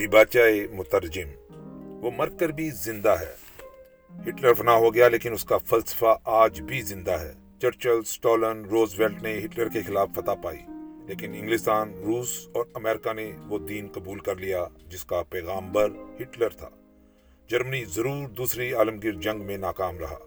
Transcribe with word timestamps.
دیباچہ 0.00 0.74
مترجم، 0.74 1.28
وہ 2.02 2.10
مر 2.16 2.28
کر 2.28 2.48
بھی 2.48 2.70
زندہ 2.70 3.14
ہے۔ 3.20 3.32
ہٹلر 4.28 4.52
فنا 4.52 4.74
ہو 4.74 4.94
گیا، 4.94 5.08
لیکن 5.08 5.32
اس 5.32 5.44
کا 5.44 5.58
فلسفہ 5.58 6.16
آج 6.24 6.60
بھی 6.60 6.80
زندہ 6.82 7.10
ہے۔ 7.10 7.32
چرچل 7.58 8.02
سٹولن 8.02 8.64
روز 8.64 9.00
ویلٹ 9.00 9.22
نے 9.22 9.38
ہٹلر 9.38 9.68
کے 9.68 9.82
خلاف 9.82 10.08
فتح 10.14 10.30
پائی، 10.42 10.58
لیکن 11.06 11.34
انگلستان، 11.34 11.92
روس 11.94 12.48
اور 12.52 12.64
امریکہ 12.74 13.12
نے 13.12 13.32
وہ 13.48 13.58
دین 13.58 13.88
قبول 13.92 14.18
کر 14.18 14.36
لیا، 14.36 14.64
جس 14.88 15.04
کا 15.04 15.22
پیغامبر 15.22 15.90
ہٹلر 16.22 16.48
تھا۔ 16.48 16.68
جرمنی 17.50 17.84
ضرور 17.84 18.28
دوسری 18.28 18.72
عالمگیر 18.72 19.12
جنگ 19.12 19.42
میں 19.42 19.58
ناکام 19.58 19.98
رہا، 19.98 20.18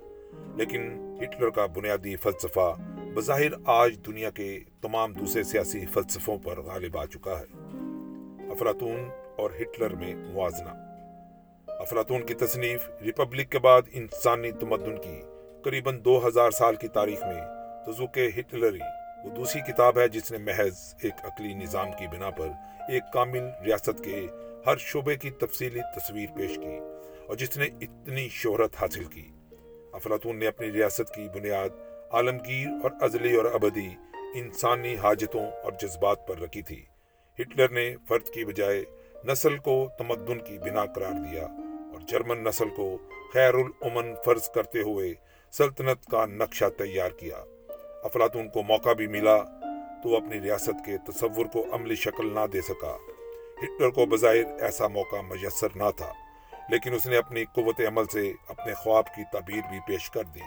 لیکن 0.55 1.15
ہٹلر 1.23 1.49
کا 1.49 1.65
بنیادی 1.65 2.15
فلسفہ 2.15 2.73
بظاہر 3.13 3.51
آج 3.65 3.97
دنیا 4.05 4.29
کے 4.29 4.59
تمام 4.81 5.13
دوسرے 5.13 5.43
سیاسی 5.43 5.85
فلسفوں 5.85 6.37
پر 6.37 6.61
غالب 6.61 6.97
آ 6.97 7.05
چکا 7.05 7.39
ہے۔ 7.39 7.45
افلاطون 8.51 9.09
اور 9.37 9.49
ہٹلر 9.61 9.95
میں 9.95 10.15
موازنہ۔ 10.15 10.69
افلاطون 11.67 12.25
کی 12.25 12.33
تصنیف 12.33 12.89
ریپبلک 13.01 13.51
کے 13.51 13.59
بعد 13.59 13.81
انسانی 13.91 14.51
تمدن 14.51 15.01
کی 15.01 15.21
قریباً 15.63 15.99
دو 16.05 16.27
ہزار 16.27 16.51
سال 16.51 16.75
کی 16.75 16.87
تاریخ 16.87 17.23
میں 17.23 17.41
تزوک 17.85 18.17
ہٹلری۔ 18.17 18.79
وہ 19.23 19.29
دوسری 19.29 19.61
کتاب 19.61 19.99
ہے 19.99 20.07
جس 20.07 20.31
نے 20.31 20.37
محض 20.37 20.95
ایک 21.01 21.13
عقلی 21.23 21.53
نظام 21.53 21.91
کی 21.91 22.07
بنا 22.07 22.29
پر 22.29 22.47
ایک 22.89 23.03
کامل 23.13 23.43
ریاست 23.65 24.03
کے 24.03 24.27
ہر 24.65 24.77
شعبے 24.77 25.15
کی 25.15 25.29
تفصیلی 25.29 25.79
تصویر 25.95 26.29
پیش 26.35 26.55
کی 26.55 26.79
اور 27.27 27.35
جس 27.35 27.57
نے 27.57 27.65
اتنی 27.65 28.29
شہرت 28.29 28.75
حاصل 28.81 29.03
کی۔ 29.03 29.27
افلاطون 29.93 30.35
نے 30.35 30.47
اپنی 30.47 30.71
ریاست 30.71 31.13
کی 31.13 31.27
بنیاد، 31.35 31.69
عالمگیر 32.11 32.67
اور 32.83 32.91
ازلی 33.01 33.35
اور 33.35 33.45
ابدی 33.45 33.89
انسانی 34.35 34.95
حاجتوں 34.95 35.45
اور 35.63 35.71
جذبات 35.81 36.27
پر 36.27 36.39
رکھی 36.39 36.61
تھی۔ 36.61 36.83
ہٹلر 37.39 37.69
نے 37.69 37.95
فرد 38.07 38.25
کی 38.25 38.45
بجائے 38.45 38.83
نسل 39.25 39.57
کو 39.57 39.89
تمدن 39.97 40.39
کی 40.39 40.57
بنا 40.57 40.85
قرار 40.85 41.11
دیا 41.11 41.43
اور 41.43 41.99
جرمن 42.07 42.43
نسل 42.43 42.69
کو 42.69 42.97
خیر 43.33 43.53
الامن 43.53 44.13
فرض 44.25 44.49
کرتے 44.49 44.81
ہوئے 44.81 45.13
سلطنت 45.51 46.05
کا 46.05 46.25
نقشہ 46.25 46.65
تیار 46.77 47.09
کیا۔ 47.09 47.37
افلاطون 48.03 48.49
کو 48.49 48.63
موقع 48.63 48.93
بھی 48.93 49.07
ملا 49.07 49.37
تو 50.03 50.15
اپنی 50.17 50.41
ریاست 50.41 50.85
کے 50.85 50.97
تصور 50.97 51.45
کو 51.45 51.65
عملی 51.71 51.95
شکل 51.95 52.33
نہ 52.33 52.45
دے 52.53 52.61
سکا۔ 52.61 52.95
ہٹلر 53.63 53.89
کو 53.89 54.05
بظاہر 54.05 54.61
ایسا 54.61 54.87
موقع 54.87 55.21
میسر 55.21 55.67
نہ 55.75 55.89
تھا، 55.97 56.11
لیکن 56.69 56.93
اس 56.93 57.05
نے 57.07 57.17
اپنی 57.17 57.45
قوت 57.45 57.81
عمل 57.87 58.05
سے 58.05 58.33
اپنے 58.49 58.73
خواب 58.73 59.15
کی 59.15 59.23
تعبیر 59.31 59.61
بھی 59.69 59.79
پیش 59.87 60.09
کر 60.09 60.23
دی۔ 60.23 60.41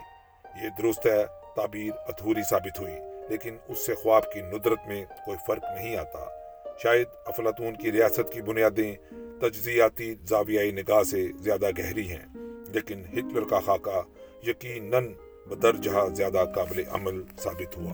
یہ 0.62 0.68
درست 0.78 1.06
ہے، 1.06 1.24
تعبیر 1.56 1.92
ادھوری 2.08 2.42
ثابت 2.50 2.80
ہوئی، 2.80 2.94
لیکن 3.28 3.56
اس 3.68 3.86
سے 3.86 3.94
خواب 3.94 4.32
کی 4.32 4.40
ندرت 4.40 4.86
میں 4.86 5.04
کوئی 5.24 5.38
فرق 5.46 5.64
نہیں 5.64 5.96
آتا۔ 5.96 6.35
شاید 6.82 7.06
افلاطون 7.26 7.74
کی 7.74 7.92
ریاست 7.92 8.32
کی 8.32 8.42
بنیادیں 8.42 8.94
تجزیاتی 9.40 10.14
زاویائی 10.24 10.70
نگاہ 10.70 11.02
سے 11.02 11.28
زیادہ 11.36 11.66
گہری 11.78 12.08
ہیں، 12.08 12.36
لیکن 12.74 13.02
ہٹلر 13.12 13.44
کا 13.48 13.60
خاکہ 13.60 14.02
یقیناً 14.48 15.12
بدرجہ 15.48 16.14
زیادہ 16.14 16.44
قابل 16.54 16.82
عمل 16.88 17.22
ثابت 17.38 17.76
ہوا۔ 17.76 17.92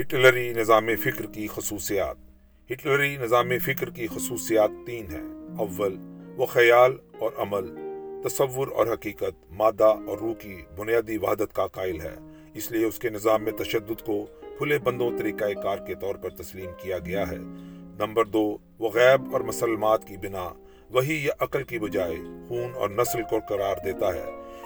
ہٹلری 0.00 0.52
نظام 0.52 0.88
فکر 0.96 1.26
کی 1.26 1.46
خصوصیات۔ 1.46 2.16
ہٹلری 2.72 3.16
نظام 3.16 3.58
فکر 3.58 3.90
کی 3.90 4.06
خصوصیات 4.06 4.70
تین 4.86 5.06
ہیں۔ 5.10 5.56
اول، 5.58 5.96
وہ 6.36 6.46
خیال 6.46 6.96
اور 7.18 7.30
عمل، 7.36 7.74
تصور 8.28 8.68
اور 8.68 8.86
حقیقت، 8.86 9.52
مادہ 9.52 9.84
اور 9.84 10.18
روح 10.18 10.34
کی 10.34 10.56
بنیادی 10.76 11.16
وحدت 11.16 11.52
کا 11.52 11.66
قائل 11.66 12.00
ہے۔ 12.00 12.14
اس 12.54 12.72
لیے 12.72 12.86
اس 12.86 12.98
کے 12.98 13.10
نظام 13.10 13.42
میں 13.42 13.52
تشدد 13.52 14.02
کو 14.06 14.26
کھلے 14.58 14.78
بندوں 14.78 15.10
طریقہ 15.18 15.44
کار 15.62 15.78
کے 15.78 15.94
طور 15.94 16.14
پر 16.14 16.30
تسلیم 16.30 16.70
کیا 16.82 16.98
گیا 16.98 17.28
ہے۔ 17.30 17.36
نمبر 17.98 18.24
دو، 18.24 18.58
وہ 18.78 18.88
غیب 18.94 19.32
اور 19.32 19.40
مسلمات 19.40 20.06
کی 20.06 20.16
بنا، 20.16 20.52
وہی 20.90 21.24
یا 21.24 21.32
عقل 21.40 21.62
کی 21.62 21.78
بجائے 21.78 22.16
خون 22.48 22.72
اور 22.74 22.90
نسل 22.90 23.22
کو 23.22 23.38
قرار 23.48 23.74
دیتا 23.84 24.14
ہے۔ 24.14 24.24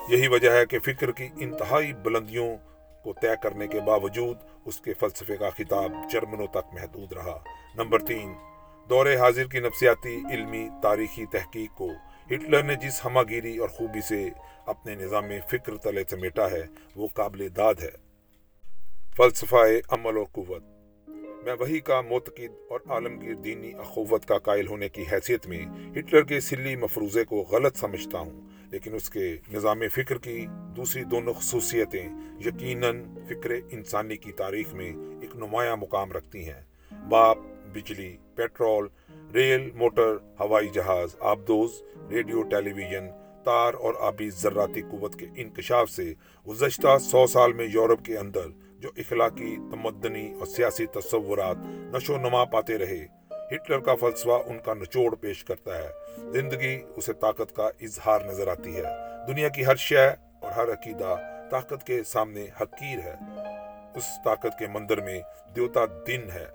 یہی 0.08 0.28
وجہ 0.28 0.50
ہے 0.50 0.66
کہ 0.66 0.78
فکر 0.78 1.10
کی 1.10 1.28
انتہائی 1.36 1.92
بلندیوں 1.92 2.56
کو 3.04 3.12
طے 3.12 3.28
کرنے 3.42 3.68
کے 3.68 3.80
باوجود 3.80 4.36
اس 4.64 4.80
کے 4.80 4.92
فلسفے 5.00 5.36
کا 5.36 5.50
خطاب 5.50 5.92
جرمنوں 6.12 6.46
تک 6.46 6.74
محدود 6.74 7.12
رہا۔ 7.12 7.38
نمبر 7.74 7.98
تین، 7.98 8.32
دور 8.88 9.06
حاضر 9.06 9.44
کی 9.44 9.58
نفسیاتی، 9.58 10.22
علمی، 10.30 10.68
تاریخی 10.82 11.26
تحقیق 11.26 11.78
کو 11.78 11.88
ہٹلر 12.26 12.62
نے 12.62 12.74
جس 12.74 13.04
ہمہ 13.04 13.20
گیری 13.28 13.56
اور 13.56 13.68
خوبی 13.68 14.00
سے 14.00 14.28
اپنے 14.66 14.94
نظام 14.94 15.24
فکر 15.50 15.76
تلے 15.76 16.02
سمیٹا 16.10 16.50
ہے، 16.50 16.62
وہ 16.96 17.08
قابل 17.14 17.48
داد 17.56 17.74
ہے۔ 17.82 18.09
فلسفہ 19.16 19.56
عمل 19.88 20.16
اور 20.16 20.24
قوت۔ 20.32 20.62
میں 21.44 21.54
وہی 21.60 21.78
کا 21.80 22.00
معتقد 22.00 22.70
اور 22.70 22.80
عالمگیر 22.88 23.34
دینی 23.34 23.72
اخوت 23.74 24.26
کا 24.26 24.38
قائل 24.38 24.66
ہونے 24.66 24.88
کی 24.88 25.02
حیثیت 25.12 25.46
میں 25.46 25.64
ہٹلر 25.98 26.22
کے 26.22 26.40
سلی 26.40 26.76
مفروضے 26.76 27.24
کو 27.24 27.36
غلط 27.36 27.76
سمجھتا 27.76 28.18
ہوں، 28.18 28.40
لیکن 28.70 28.94
اس 28.94 29.10
کے 29.10 29.36
نظام 29.52 29.82
فکر 29.94 30.18
کی 30.18 30.46
دوسری 30.76 31.04
دونوں 31.04 31.34
خصوصیتیں 31.34 32.08
یقیناً 32.46 33.04
فکر 33.28 33.50
انسانی 33.70 34.16
کی 34.16 34.32
تاریخ 34.32 34.74
میں 34.74 34.92
ایک 35.20 35.36
نمایاں 35.36 35.76
مقام 35.76 36.12
رکھتی 36.12 36.48
ہیں۔ 36.48 36.60
باپ، 37.08 37.38
بجلی، 37.74 38.16
پیٹرول، 38.34 38.88
ریل، 39.34 39.70
موٹر، 39.74 40.16
ہوائی 40.40 40.68
جہاز، 40.68 41.16
آبدوز، 41.20 41.82
ریڈیو 42.10 42.42
ٹیلی 42.42 42.72
ویژن 42.72 43.08
تار 43.44 43.74
اور 43.74 43.94
آبی 44.00 44.30
ذراتی 44.30 44.82
قوت 44.82 45.14
کے 45.16 45.26
انکشاف 45.36 45.90
سے 45.90 46.12
گزشتہ 46.46 46.98
سو 46.98 47.26
سال 47.26 47.52
میں 47.52 47.66
یورپ 47.72 48.04
کے 48.04 48.18
اندر 48.18 48.48
جو 48.80 48.90
اخلاقی، 48.96 49.56
تمدنی 49.56 50.32
اور 50.32 50.46
سیاسی 50.46 50.86
تصورات 50.86 51.56
نشو 51.64 52.16
نما 52.16 52.44
پاتے 52.44 52.78
رہے۔ 52.78 53.06
ہٹلر 53.54 53.78
کا 53.78 53.94
فلسفہ 53.94 54.42
ان 54.46 54.58
کا 54.58 54.74
نچوڑ 54.74 55.14
پیش 55.14 55.44
کرتا 55.44 55.78
ہے۔ 55.78 55.88
زندگی 56.32 56.80
اسے 56.96 57.12
طاقت 57.12 57.56
کا 57.56 57.70
اظہار 57.80 58.20
نظر 58.20 58.48
آتی 58.48 58.76
ہے۔ 58.76 58.82
دنیا 59.28 59.48
کی 59.48 59.66
ہر 59.66 59.76
شے 59.76 60.08
اور 60.40 60.52
ہر 60.52 60.72
عقیدہ 60.72 61.16
طاقت 61.50 61.86
کے 61.86 62.02
سامنے 62.02 62.46
حقیر 62.60 62.98
ہے۔ 62.98 63.14
اس 63.94 64.04
طاقت 64.24 64.58
کے 64.58 64.66
مندر 64.66 65.00
میں 65.00 65.20
دیوتا 65.56 65.80
دن 66.06 66.30
ہے۔ 66.34 66.46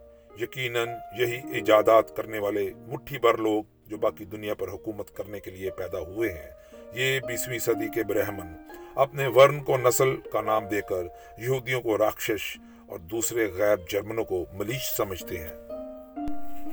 یقیناً 0.42 0.90
یہی 1.18 1.42
ایجادات 1.54 2.16
کرنے 2.16 2.40
والے 2.40 2.74
مٹھی 2.78 3.20
بھر 3.20 3.38
لوگ 3.38 3.64
جو 3.88 3.98
باقی 3.98 4.26
دنیا 4.26 4.54
پر 4.54 4.68
حکومت 4.68 5.12
کرنے 5.12 5.40
کے 5.40 5.52
لیے 5.52 5.70
پیدا 5.72 6.00
ہوئے 6.00 6.34
ہیں۔ 6.34 6.52
یہ 6.94 7.20
بیسویں 7.28 7.60
صدی 7.60 7.88
کے 7.96 8.04
برہمن 8.04 8.76
اپنے 8.96 9.28
ورن 9.28 9.64
کو 9.64 9.78
نسل 9.78 10.16
کا 10.16 10.42
نام 10.42 10.68
دے 10.68 10.82
کر 10.82 11.04
یہودیوں 11.38 11.82
کو 11.82 11.98
راکشش 11.98 12.58
اور 12.88 13.00
دوسرے 13.00 13.48
غیر 13.54 13.76
جرمنوں 13.90 14.24
کو 14.24 14.46
ملیش 14.54 14.96
سمجھتے 14.98 15.40
ہیں۔ 15.40 15.54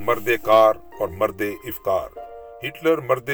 مرد 0.00 0.28
کار 0.42 0.74
اور 1.00 1.08
مرد 1.08 1.42
افکار۔ 1.64 2.18
ہٹلر 2.66 2.98
مرد 2.98 3.30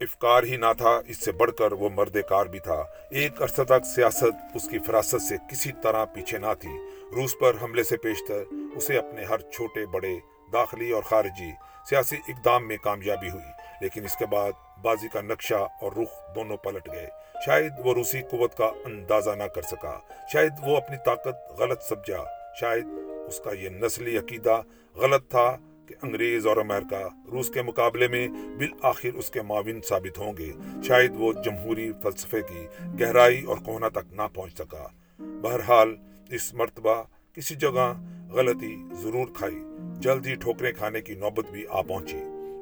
افکار 0.00 0.42
ہی 0.42 0.56
نہ 0.56 0.72
تھا، 0.78 1.00
اس 1.06 1.24
سے 1.24 1.32
بڑھ 1.32 1.50
کر 1.58 1.72
وہ 1.72 1.88
مرد 1.94 2.16
کار 2.28 2.46
بھی 2.46 2.58
تھا۔ 2.58 2.84
ایک 3.10 3.42
عرصہ 3.42 3.62
تک 3.62 3.86
سیاست 3.94 4.34
اس 4.54 4.68
کی 4.68 4.78
فراست 4.78 5.22
سے 5.22 5.36
کسی 5.50 5.72
طرح 5.82 6.04
پیچھے 6.04 6.38
نہ 6.38 6.54
تھی۔ 6.60 6.72
روس 7.16 7.38
پر 7.38 7.52
حملے 7.62 7.82
سے 7.82 7.96
پیشتر، 7.96 8.42
اسے 8.76 8.98
اپنے 8.98 9.24
ہر 9.24 9.38
چھوٹے، 9.38 9.86
بڑے، 9.86 10.18
داخلی 10.52 10.90
اور 10.90 11.02
خارجی 11.02 11.50
سیاسی 11.88 12.16
اقدام 12.28 12.68
میں 12.68 12.76
کامیابی 12.76 13.30
ہوئی۔ 13.30 13.59
لیکن 13.80 14.04
اس 14.04 14.16
کے 14.16 14.26
بعد 14.26 14.52
بازی 14.82 15.08
کا 15.08 15.20
نقشہ 15.20 15.68
اور 15.80 15.92
رخ 15.92 16.34
دونوں 16.34 16.56
پلٹ 16.56 16.88
گئے۔ 16.92 17.08
شاید 17.46 17.72
وہ 17.84 17.94
روسی 17.94 18.20
قوت 18.30 18.54
کا 18.54 18.66
اندازہ 18.84 19.30
نہ 19.30 19.42
کر 19.42 19.62
سکا۔ 19.62 19.98
شاید 20.32 20.52
وہ 20.66 20.76
اپنی 20.76 20.96
طاقت 21.04 21.60
غلط 21.60 21.82
سمجھا۔ 21.82 22.24
شاید 22.60 22.86
اس 23.26 23.40
کا 23.44 23.50
یہ 23.52 23.68
نسلی 23.68 24.18
عقیدہ 24.18 24.62
غلط 24.94 25.30
تھا 25.30 25.56
کہ 25.86 25.94
انگریز 26.02 26.46
اور 26.46 26.56
امریکہ 26.56 27.30
روس 27.30 27.50
کے 27.50 27.62
مقابلے 27.62 28.08
میں 28.08 28.28
بالآخر 28.28 29.08
اس 29.08 29.30
کے 29.30 29.42
معاون 29.42 29.80
ثابت 29.88 30.18
ہوں 30.18 30.32
گے۔ 30.38 30.52
شاید 30.82 31.12
وہ 31.14 31.32
جمہوری 31.32 31.92
فلسفے 32.02 32.42
کی 32.42 32.66
گہرائی 33.00 33.44
اور 33.44 33.56
کونا 33.56 33.88
تک 33.88 34.12
نہ 34.12 34.22
پہنچ 34.34 34.54
سکا۔ 34.54 34.86
بہرحال 35.18 35.96
اس 36.30 36.54
مرتبہ 36.54 37.02
کسی 37.34 37.54
جگہ 37.54 37.94
غلطی 38.32 38.76
ضرور 38.92 39.26
کھائی۔ 39.36 39.62
جلدی 40.00 40.34
ٹھوکریں 40.34 40.72
کھانے 40.72 41.00
کی 41.00 41.14
نوبت 41.14 41.50
بھی 41.50 41.64
آ 41.70 41.82
پہنچی۔ 41.82 42.20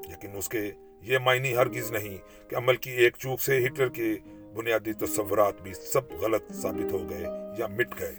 لیکن 0.08 0.28
اس 0.34 0.48
کے 0.48 0.72
یہ 1.02 1.18
معنی 1.18 1.56
ہرگز 1.56 1.90
نہیں 1.92 2.50
کہ 2.50 2.56
عمل 2.56 2.76
کی 2.76 2.90
ایک 2.90 3.14
چوک 3.18 3.42
سے 3.42 3.66
ہٹلر 3.66 3.88
کے 3.88 4.16
بنیادی 4.54 4.92
تصورات 4.92 5.62
بھی 5.62 5.74
سب 5.74 6.12
غلط 6.12 6.52
ثابت 6.52 6.92
ہو 6.92 7.10
گئے 7.10 7.24
یا 7.58 7.66
مٹ 7.66 8.00
گئے۔ 8.00 8.14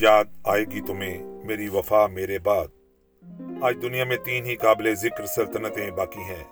یاد 0.00 0.24
آئے 0.44 0.64
گی 0.64 0.80
تمہیں 0.80 1.24
میری 1.44 1.68
وفا 1.68 2.06
میرے 2.06 2.38
بعد۔ 2.38 2.66
آج 3.62 3.76
دنیا 3.82 4.04
میں 4.04 4.16
تین 4.16 4.44
ہی 4.44 4.56
قابل 4.56 4.94
ذکر 4.94 5.26
سلطنتیں 5.26 5.90
باقی 5.90 6.20
ہیں۔ 6.20 6.44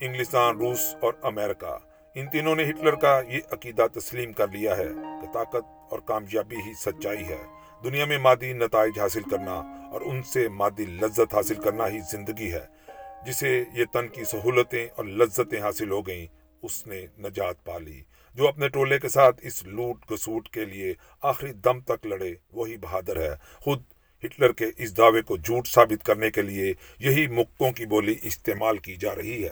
انگلستان، 0.00 0.56
روس 0.56 0.94
اور 1.00 1.12
امریکہ۔ 1.22 1.78
ان 2.14 2.26
تینوں 2.26 2.56
نے 2.56 2.64
ہٹلر 2.64 2.94
کا 2.94 3.22
یہ 3.28 3.40
عقیدہ 3.52 3.86
تسلیم 3.92 4.32
کر 4.32 4.48
لیا 4.48 4.76
ہے 4.76 4.88
کہ 5.22 5.32
طاقت 5.32 5.64
اور 5.90 5.98
کامیابی 5.98 6.56
ہی 6.56 6.72
سچائی 6.74 7.24
ہے۔ 7.24 7.42
دنیا 7.84 8.04
میں 8.04 8.18
مادی 8.18 8.52
نتائج 8.52 9.00
حاصل 9.00 9.22
کرنا 9.22 9.88
اور 9.92 10.00
ان 10.00 10.22
سے 10.22 10.48
مادی 10.48 10.84
لذت 10.84 11.34
حاصل 11.34 11.54
کرنا 11.54 11.88
ہی 11.88 11.98
زندگی 12.12 12.52
ہے۔ 12.52 12.83
جسے 13.26 13.64
یہ 13.74 13.84
تن 13.92 14.08
کی 14.08 14.24
سہولتیں 14.24 14.86
اور 14.96 15.04
لذتیں 15.04 15.60
حاصل 15.60 15.90
ہو 15.90 16.06
گئیں، 16.06 16.26
اس 16.62 16.86
نے 16.86 17.06
نجات 17.18 17.64
پا 17.64 17.78
لی۔ 17.78 18.00
جو 18.34 18.48
اپنے 18.48 18.68
ٹولے 18.68 18.98
کے 18.98 19.08
ساتھ 19.08 19.40
اس 19.46 19.64
لوٹ 19.64 20.10
گسوٹ 20.10 20.48
کے 20.48 20.64
لیے 20.64 20.94
آخری 21.22 21.52
دم 21.52 21.80
تک 21.80 22.06
لڑے، 22.06 22.34
وہی 22.52 22.76
بہادر 22.76 23.20
ہے۔ 23.20 23.36
خود 23.60 23.82
ہٹلر 24.24 24.52
کے 24.52 24.64
اس 24.78 24.96
دعوے 24.96 25.22
کو 25.22 25.36
جھوٹ 25.36 25.66
ثابت 25.66 26.04
کرنے 26.04 26.30
کے 26.30 26.42
لیے 26.42 26.74
یہی 26.98 27.26
مکوں 27.26 27.72
کی 27.72 27.86
بولی 27.86 28.14
استعمال 28.22 28.78
کی 28.78 28.96
جا 28.96 29.14
رہی 29.14 29.44
ہے۔ 29.44 29.50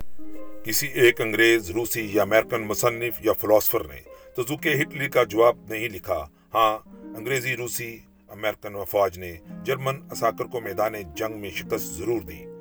کسی 0.64 0.86
ایک 0.86 1.20
انگریز، 1.20 1.70
روسی 1.70 2.08
یا 2.12 2.22
امریکن 2.22 2.60
مصنف 2.60 3.26
یا 3.26 3.32
فلاسفر 3.32 3.84
نے 3.84 4.00
تزوکے 4.36 4.72
ہٹلر 4.72 5.08
کا 5.08 5.24
جواب 5.24 5.56
نہیں 5.68 5.88
لکھا۔ 5.88 6.26
ہاں 6.54 6.78
انگریزی، 7.16 7.56
روسی، 7.56 7.98
امریکن 8.28 8.74
وفاج 8.74 9.18
نے 9.18 9.34
جرمن 9.64 9.94
اساکر 10.10 10.44
کو 10.44 10.60
میدان 10.60 10.92
جنگ 11.14 11.40
میں 11.40 11.50
شکست 11.50 11.84
ضرور 11.84 12.20
دی۔ 12.20 12.51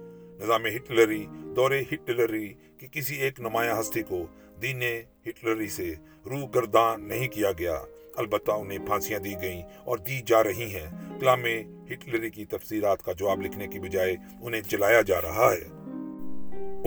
نظام 0.42 0.66
ہٹلری 0.66 1.26
دور 1.32 1.72
ہٹلری 1.94 2.54
کی 2.78 2.88
کسی 2.92 3.16
ایک 3.16 3.40
نمایاں 3.40 3.80
ہستی 3.80 4.02
کو 4.02 4.26
دین 4.62 4.84
ہٹلری 5.28 5.68
سے 5.68 5.94
روح 6.26 6.46
گردان 6.56 7.08
نہیں 7.08 7.28
کیا 7.28 7.52
گیا۔ 7.52 7.82
البتہ 8.16 8.52
انہیں 8.52 8.80
پھانسیاں 8.86 9.20
دی 9.20 9.34
گئیں 9.42 9.62
اور 9.84 9.98
دی 9.98 10.22
جا 10.26 10.44
رہی 10.44 10.76
ہیں۔ 10.76 11.20
کلام 11.20 11.46
ہٹلری 11.92 12.30
کی 12.30 12.46
تفسیرات 12.46 13.04
کا 13.04 13.12
جواب 13.12 13.42
لکھنے 13.42 13.68
کی 13.68 13.80
بجائے 13.80 14.16
انہیں 14.42 14.62
جلایا 14.62 15.02
جا 15.02 15.22
رہا 15.22 15.54
ہے۔ 15.54 15.82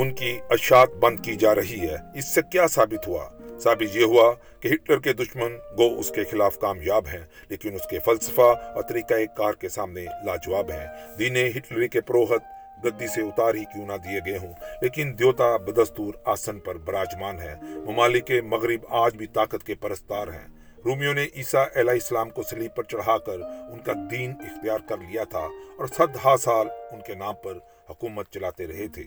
ان 0.02 0.14
کی 0.14 0.38
اشاعت 0.50 0.90
بند 0.90 1.20
کی 1.20 1.36
جا 1.36 1.54
رہی 1.54 1.80
ہے۔ 1.80 2.18
اس 2.18 2.34
سے 2.34 2.40
کیا 2.52 2.66
ثابت 2.66 3.08
ہوا؟ 3.08 3.28
ثابت 3.58 3.96
یہ 3.96 4.04
ہوا 4.04 4.32
کہ 4.60 4.68
ہٹلر 4.68 4.98
کے 4.98 5.12
دشمن 5.12 5.52
گو 5.78 5.98
اس 5.98 6.10
کے 6.10 6.24
خلاف 6.24 6.58
کامیاب 6.58 7.06
ہیں، 7.06 7.26
لیکن 7.48 7.74
اس 7.74 7.86
کے 7.90 7.98
فلسفہ 7.98 8.54
اور 8.74 8.82
طریقہ 8.82 9.14
کار 9.36 9.52
کے 9.52 9.68
سامنے 9.68 10.04
لاجواب 10.24 10.70
ہیں۔ 10.70 11.16
دین 11.18 11.36
ہٹلری 11.36 11.88
کے 11.88 12.00
پروہت 12.00 12.42
گدی 12.84 13.06
سے 13.06 13.20
اتار 13.20 13.54
ہی 13.54 13.64
کیوں 13.64 13.86
نہ 13.86 13.92
دیے 13.92 14.20
گئے 14.26 14.38
ہوں۔ 14.38 14.52
لیکن 14.82 15.14
دیوتا 15.18 15.56
بدستور 15.56 16.14
آسن 16.24 16.60
پر 16.60 16.74
براجمان 16.74 17.40
ہے 17.40 17.54
ممالک 17.62 18.32
مغرب 18.44 18.86
آج 18.88 19.16
بھی 19.16 19.26
طاقت 19.26 19.64
کے 19.64 19.74
پرستار 19.74 20.28
ہیں۔ 20.28 20.48
رومیو 20.84 21.12
نے 21.12 21.26
عیسیٰ 21.36 21.64
علیہ 21.74 21.90
السلام 21.90 22.30
کو 22.30 22.42
سلیب 22.42 22.74
پر 22.74 22.82
چڑھا 22.82 23.18
کر 23.18 23.40
ان 23.72 23.78
کا 23.78 23.92
دین 24.10 24.30
اختیار 24.30 24.78
کر 24.88 24.96
لیا 24.96 25.24
تھا 25.24 25.48
اور 25.78 25.86
صد 25.86 26.26
سال 26.40 26.66
ان 26.90 27.00
کے 27.00 27.14
نام 27.14 27.34
پر 27.42 27.58
حکومت 27.90 28.30
چلاتے 28.30 28.66
رہے 28.66 28.88
تھے۔ 28.88 29.04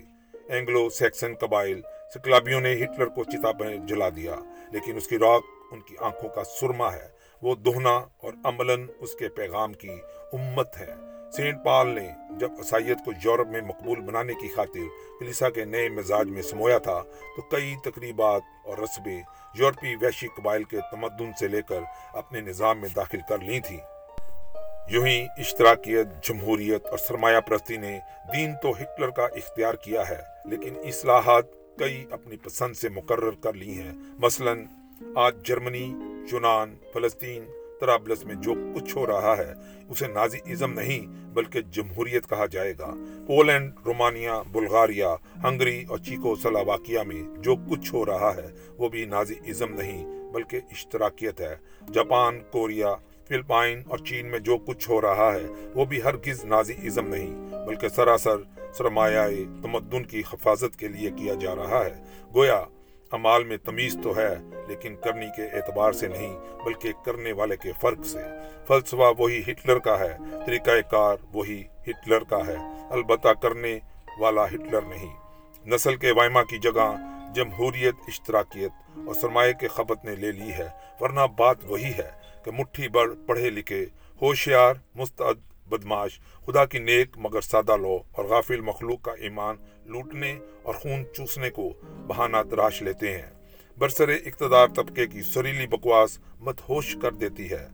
اینگلو 0.49 0.89
سیکسن 0.89 1.33
قبائل 1.35 1.81
سکلابیوں 2.13 2.61
نے 2.61 2.73
ہٹلر 2.73 3.05
کو 3.05 3.23
چتا 3.23 3.51
پر 3.51 3.75
جلا 3.85 4.09
دیا، 4.09 4.35
لیکن 4.71 4.95
اس 4.95 5.07
کی 5.07 5.17
راک 5.17 5.43
ان 5.71 5.81
کی 5.81 5.95
آنکھوں 5.99 6.29
کا 6.29 6.43
سرما 6.43 6.93
ہے۔ 6.93 7.07
وہ 7.41 7.55
دہنا 7.55 7.95
اور 7.95 8.33
عملاً 8.43 8.87
اس 8.99 9.15
کے 9.15 9.29
پیغام 9.29 9.73
کی 9.73 9.89
امت 10.33 10.77
ہے 10.77 10.93
سینٹ 11.35 11.63
پال 11.63 11.87
نے 11.87 12.07
جب 12.39 12.51
عیسائیت 12.57 12.97
کو 13.05 13.11
یورپ 13.23 13.47
میں 13.47 13.61
مقبول 13.61 13.99
بنانے 13.99 14.33
کی 14.33 14.47
خاطر 14.47 14.87
کلیسا 15.19 15.49
کے 15.49 15.65
نئے 15.65 15.89
مزاج 15.89 16.29
میں 16.29 16.41
سمویا 16.41 16.77
تھا، 16.77 17.01
تو 17.35 17.41
کئی 17.41 17.75
تقریبات 17.83 18.41
اور 18.63 18.77
رسبے 18.77 19.19
یورپی 19.55 19.95
ویشی 20.01 20.27
قبائل 20.27 20.63
کے 20.63 20.77
تمدن 20.91 21.31
سے 21.39 21.47
لے 21.47 21.61
کر 21.61 21.81
اپنے 22.13 22.41
نظام 22.41 22.81
میں 22.81 22.89
داخل 22.95 23.19
کر 23.29 23.39
لی 23.39 23.59
تھی 23.59 23.77
یوں 24.89 25.05
ہی 25.07 25.21
اشتراکیت، 25.37 26.07
جمہوریت 26.23 26.85
اور 26.85 26.97
سرمایہ 26.97 27.39
پرستی 27.39 27.77
نے 27.77 27.99
دین 28.33 28.53
تو 28.61 28.71
ہٹلر 28.71 29.09
کا 29.09 29.25
اختیار 29.35 29.73
کیا 29.73 30.07
ہے، 30.09 30.21
لیکن 30.45 30.75
اصلاحات 30.83 31.45
کئی 31.79 32.05
اپنی 32.11 32.37
پسند 32.37 32.77
سے 32.77 32.89
مقرر 32.89 33.35
کر 33.41 33.53
لی 33.53 33.79
ہیں۔ 33.79 33.91
مثلا، 34.19 34.53
آج 35.15 35.35
جرمنی، 35.43 35.85
یونان، 36.31 36.75
فلسطین 36.93 37.45
طرابلس 37.81 38.25
میں 38.25 38.35
جو 38.35 38.53
کچھ 38.75 38.97
ہو 38.97 39.07
رہا 39.07 39.35
ہے، 39.37 39.53
اسے 39.89 40.07
نازی 40.07 40.37
ازم 40.45 40.73
نہیں 40.73 41.07
بلکہ 41.33 41.61
جمہوریت 41.61 42.29
کہا 42.29 42.45
جائے 42.45 42.73
گا۔ 42.79 42.93
پولینڈ 43.27 43.73
رومانیا 43.85 44.41
بلغاریا، 44.51 45.15
ہنگری 45.43 45.85
اور 45.89 45.97
چیکو 45.97 46.35
سلاواکیا 46.35 47.03
میں 47.03 47.23
جو 47.39 47.55
کچھ 47.55 47.93
ہو 47.93 48.05
رہا 48.05 48.33
ہے، 48.37 48.47
وہ 48.77 48.89
بھی 48.89 49.05
نازی 49.05 49.33
ازم 49.47 49.73
نہیں 49.73 50.05
بلکہ 50.33 50.59
اشتراکیت 50.71 51.41
ہے۔ 51.41 51.55
جاپان، 51.93 52.39
کوریا، 52.51 52.95
فلپائن 53.27 53.81
اور 53.87 53.97
چین 53.97 54.31
میں 54.31 54.39
جو 54.39 54.57
کچھ 54.57 54.89
ہو 54.89 55.01
رہا 55.01 55.33
ہے، 55.33 55.71
وہ 55.75 55.85
بھی 55.85 56.03
ہرگز 56.03 56.45
نازی 56.45 56.73
ازم 56.83 57.07
نہیں 57.07 57.35
بلکہ 57.67 57.87
سراسر 57.87 58.37
سرمایہ 58.73 59.27
تمدن 59.63 60.03
کی 60.03 60.21
حفاظت 60.33 60.79
کے 60.79 60.87
لیے 60.87 61.09
کیا 61.15 61.33
جا 61.33 61.55
رہا 61.55 61.85
ہے۔ 61.85 62.01
گویا 62.35 62.63
امال 63.11 63.43
میں 63.43 63.57
تمیز 63.57 63.97
تو 64.03 64.17
ہے، 64.17 64.35
لیکن 64.67 64.95
کرنی 64.95 65.25
کے 65.35 65.45
اعتبار 65.45 65.91
سے 65.91 66.07
نہیں، 66.07 66.39
بلکہ 66.65 66.91
کرنے 67.05 67.31
والے 67.31 67.57
کے 67.57 67.71
فرق 67.81 68.05
سے۔ 68.05 68.17
فلسفہ 68.67 69.13
وہی 69.17 69.41
ہٹلر 69.41 69.79
کا 69.79 69.99
ہے، 69.99 70.17
طریقہ 70.45 70.71
کار 70.91 71.17
وہی 71.33 71.63
ہٹلر 71.89 72.23
کا 72.23 72.47
ہے۔ 72.47 72.55
البتہ 72.89 73.29
کرنے 73.41 73.79
والا 74.19 74.45
ہٹلر 74.45 74.81
نہیں۔ 74.81 75.15
نسل 75.67 75.95
کے 75.95 76.11
وائمہ 76.11 76.41
کی 76.41 76.57
جگہ 76.57 76.95
جمہوریت، 77.35 77.95
اشتراکیت 78.07 78.71
اور 79.05 79.13
سرمایہ 79.13 79.53
کے 79.53 79.67
خبت 79.67 80.05
نے 80.05 80.15
لے 80.15 80.31
لی 80.31 80.53
ہے۔ 80.53 80.67
ورنہ 80.99 81.19
بات 81.37 81.57
وہی 81.63 81.91
ہے 81.97 82.09
کہ 82.45 82.51
مٹھی 82.51 82.87
بڑھ، 82.87 83.13
پڑھے 83.25 83.49
لکھے، 83.49 83.85
ہوشیار، 84.21 84.73
مستعد 84.95 85.56
بدماش 85.69 86.19
خدا 86.45 86.65
کی 86.65 86.79
نیک 86.79 87.07
مگر 87.15 87.41
سادہ 87.41 87.77
لو 87.77 87.99
اور 88.11 88.25
غافل 88.25 88.61
مخلوق 88.61 89.01
کا 89.01 89.11
ایمان 89.11 89.55
لوٹنے 89.85 90.39
اور 90.63 90.75
خون 90.75 91.03
چوسنے 91.13 91.49
کو 91.49 91.73
بہانہ 92.07 92.37
تراش 92.51 92.81
لیتے 92.81 93.17
ہیں۔ 93.17 93.31
برسر 93.77 94.09
اقتدار 94.09 94.67
طبقے 94.67 95.07
کی 95.07 95.21
سریلی 95.21 95.67
بکواس 95.67 96.19
متہوش 96.39 96.97
کر 97.01 97.11
دیتی 97.11 97.51
ہے۔ 97.51 97.67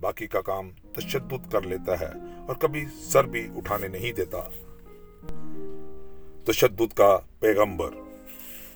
باقی 0.00 0.26
کا 0.26 0.40
کام 0.40 0.70
تشدد 0.70 1.52
کر 1.52 1.62
لیتا 1.62 2.00
ہے 2.00 2.10
اور 2.48 2.54
کبھی 2.54 2.84
سر 3.02 3.24
بھی 3.24 3.48
اٹھانے 3.56 3.88
نہیں 3.88 4.12
دیتا۔ 4.12 4.40
تشدد 6.46 6.96
کا 6.96 7.18
پیغمبر۔ 7.40 7.90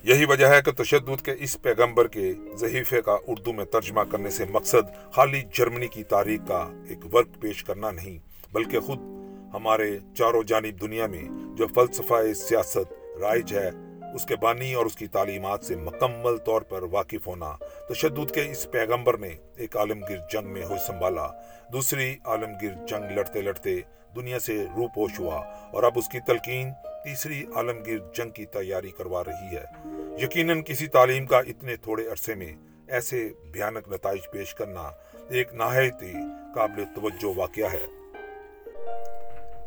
یہی 0.02 0.24
وجہ 0.24 0.46
ہے 0.46 0.62
کہ 0.62 0.72
تشدد 0.72 1.24
کے 1.24 1.32
اس 1.38 1.62
پیغمبر 1.62 2.08
کے 2.08 2.32
ضحیفے 2.54 3.02
کا 3.02 3.16
اردو 3.26 3.52
میں 3.52 3.64
ترجمہ 3.64 4.00
کرنے 4.00 4.30
سے 4.30 4.44
مقصد 4.44 5.12
خالی 5.12 5.42
جرمنی 5.52 5.88
کی 5.88 6.04
تاریخ 6.04 6.40
کا 6.48 6.70
ایک 6.88 7.14
ورک 7.14 7.28
پیش 7.40 7.64
کرنا 7.64 7.90
نہیں۔ 7.90 8.35
بلکہ 8.52 8.80
خود 8.80 8.98
ہمارے 9.54 9.98
چاروں 10.18 10.42
جانب 10.42 10.80
دنیا 10.80 11.06
میں 11.06 11.24
جو 11.56 11.66
فلسفہ 11.66 12.32
سیاست، 12.32 12.92
رائج 13.20 13.54
ہے، 13.54 13.70
اس 14.14 14.26
کے 14.26 14.36
بانی 14.36 14.74
اور 14.74 14.86
اس 14.86 14.96
کی 14.96 15.06
تعلیمات 15.06 15.64
سے 15.64 15.76
مکمل 15.76 16.36
طور 16.36 16.62
پر 16.62 16.82
واقف 16.82 17.26
ہونا، 17.26 17.56
تشدد 17.88 18.30
کے 18.30 18.42
اس 18.50 18.70
پیغمبر 18.70 19.18
نے 19.18 19.30
ایک 19.56 19.76
عالمگیر 19.76 20.18
جنگ 20.32 20.48
میں 20.48 20.64
ہوئی 20.64 20.78
سنبھالا، 20.86 21.26
دوسری 21.72 22.16
عالمگیر 22.24 22.86
جنگ 22.86 23.12
لڑتے 23.12 23.42
لڑتے 23.42 23.80
دنیا 24.16 24.38
سے 24.38 24.64
روپوش 24.76 25.20
ہوا 25.20 25.38
اور 25.72 25.82
اب 25.82 25.92
اس 25.96 26.08
کی 26.08 26.20
تلقین 26.20 26.70
تیسری 27.04 27.44
عالمگیر 27.54 27.98
جنگ 28.14 28.30
کی 28.30 28.46
تیاری 28.46 28.90
کروا 28.90 29.24
رہی 29.24 29.56
ہے۔ 29.56 29.64
یقیناً 30.22 30.62
کسی 30.62 30.86
تعلیم 30.86 31.26
کا 31.26 31.38
اتنے 31.38 31.76
تھوڑے 31.76 32.08
عرصے 32.08 32.34
میں 32.34 32.52
ایسے 32.88 33.28
بھیانک 33.52 33.88
نتائج 33.88 34.20
پیش 34.32 34.54
کرنا 34.54 34.90
ایک 35.28 35.54
نہایت 35.54 36.02
ہی 36.02 36.12
قابل 36.54 36.84
توجہ 36.94 37.38
واقعہ 37.38 37.72
ہے۔ 37.72 37.86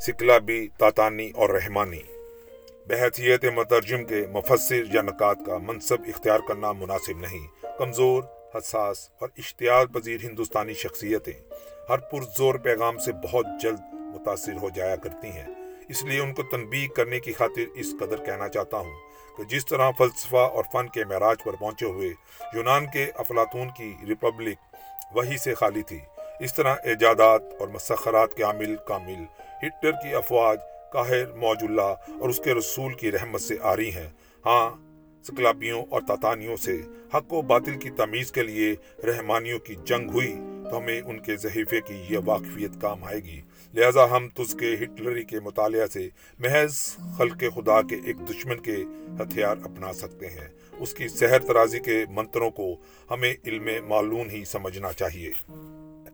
سکلابی 0.01 0.67
تاتانی 0.77 1.31
اور 1.35 1.49
رحمانی۔ 1.49 2.01
بحثیت 2.87 3.45
مترجم 3.45 4.03
کے 4.05 4.25
مفسر 4.31 4.83
یا 4.93 5.01
نکات 5.01 5.37
کا 5.45 5.57
منصب 5.57 6.03
اختیار 6.07 6.39
کرنا 6.47 6.71
مناسب 6.71 7.19
نہیں۔ 7.19 7.47
کمزور، 7.77 8.23
حساس 8.55 9.09
اور 9.21 9.29
اشتعال 9.37 9.87
پذیر 9.87 10.17
ہندوستانی 10.23 10.73
شخصیتیں 10.73 11.33
ہر 11.89 11.97
پرزور 11.97 12.55
پیغام 12.55 12.97
سے 12.97 13.11
بہت 13.11 13.45
جلد 13.61 13.79
متاثر 13.93 14.53
ہو 14.61 14.69
جایا 14.75 14.95
کرتی 14.95 15.27
ہیں۔ 15.27 15.47
اس 15.89 16.03
لیے 16.03 16.19
ان 16.19 16.33
کو 16.33 16.43
تنبیہ 16.43 16.87
کرنے 16.87 17.19
کی 17.19 17.33
خاطر 17.33 17.65
اس 17.75 17.93
قدر 17.99 18.23
کہنا 18.25 18.47
چاہتا 18.49 18.77
ہوں 18.77 18.95
کہ 19.37 19.43
جس 19.43 19.65
طرح 19.65 19.91
فلسفہ 19.97 20.45
اور 20.53 20.63
فن 20.73 20.87
کے 20.87 21.05
معراج 21.05 21.43
پر 21.43 21.53
پہنچے 21.53 21.85
ہوئے 21.85 22.09
یونان 22.53 22.85
کے 22.93 23.05
افلاطون 23.15 23.69
کی 23.77 23.93
ریپبلک 24.07 24.57
وہی 25.15 25.37
سے 25.37 25.53
خالی 25.53 25.83
تھی، 25.83 25.99
اس 26.39 26.53
طرح 26.53 26.75
ایجادات 26.83 27.41
اور 27.59 27.67
مسخرات 27.67 28.33
کے 28.33 28.43
عامل 28.43 28.75
کامل 28.87 29.23
ہٹلر 29.63 29.91
کی 29.91 30.15
افواج 30.15 30.59
قاہر 30.91 31.31
موج 31.31 31.57
اللہ 31.61 31.93
اور 32.19 32.29
اس 32.29 32.39
کے 32.43 32.53
رسول 32.53 32.93
کی 32.93 33.11
رحمت 33.11 33.41
سے 33.41 33.55
آ 33.61 33.75
رہی 33.75 33.89
ہیں۔ 33.89 34.07
ہاں 34.45 34.89
سکلابیوں 35.23 35.85
اور 35.89 36.01
تاتانیوں 36.07 36.55
سے 36.55 36.81
حق 37.15 37.33
و 37.33 37.41
باطل 37.41 37.77
کی 37.77 37.89
تمیز 37.89 38.31
کے 38.31 38.43
لیے 38.43 38.75
رحمانیوں 39.05 39.59
کی 39.59 39.75
جنگ 39.75 40.09
ہوئی 40.09 40.35
تو 40.71 40.77
ہمیں 40.77 41.01
ان 41.01 41.19
کے 41.19 41.35
ذہیفے 41.35 41.81
کی 41.81 42.03
یہ 42.09 42.17
واقفیت 42.25 42.81
کام 42.81 43.03
آئے 43.03 43.19
گی۔ 43.19 43.41
لہٰذا 43.73 44.09
ہم 44.09 44.29
تجھ 44.29 44.57
کے 44.57 44.73
ہٹلری 44.73 45.23
کے 45.23 45.39
مطالعہ 45.39 45.85
سے 45.85 46.09
محض 46.39 46.75
خلق 47.17 47.43
خدا 47.55 47.81
کے 47.81 47.95
ایک 48.05 48.29
دشمن 48.29 48.59
کے 48.59 48.75
ہتھیار 49.19 49.57
اپنا 49.63 49.93
سکتے 49.93 50.27
ہیں۔ 50.27 50.47
اس 50.79 50.93
کی 50.93 51.07
سحر 51.07 51.39
ترازی 51.39 51.79
کے 51.79 52.05
منتروں 52.09 52.51
کو 52.51 52.75
ہمیں 53.11 53.33
علم 53.45 53.69
معلوم 53.87 54.29
ہی 54.29 54.45
سمجھنا 54.45 54.91
چاہیے۔ 54.91 55.31